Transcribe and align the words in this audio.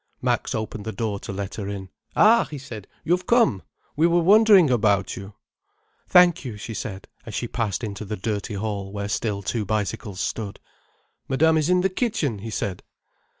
Max 0.19 0.55
opened 0.55 0.83
the 0.83 0.91
door 0.91 1.19
to 1.19 1.31
let 1.31 1.53
her 1.53 1.67
in. 1.69 1.89
"Ah!" 2.15 2.45
he 2.45 2.57
said. 2.57 2.87
"You've 3.03 3.27
come. 3.27 3.61
We 3.95 4.07
were 4.07 4.23
wondering 4.23 4.71
about 4.71 5.15
you." 5.15 5.35
"Thank 6.09 6.43
you," 6.43 6.57
she 6.57 6.73
said, 6.73 7.07
as 7.27 7.35
she 7.35 7.47
passed 7.47 7.83
into 7.83 8.03
the 8.03 8.17
dirty 8.17 8.55
hall 8.55 8.91
where 8.91 9.07
still 9.07 9.43
two 9.43 9.63
bicycles 9.63 10.19
stood. 10.19 10.59
"Madame 11.27 11.55
is 11.55 11.69
in 11.69 11.81
the 11.81 11.89
kitchen," 11.89 12.39
he 12.39 12.49
said. 12.49 12.81